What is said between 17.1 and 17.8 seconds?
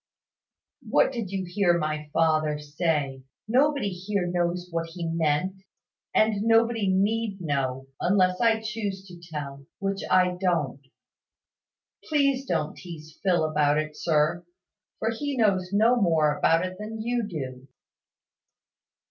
do."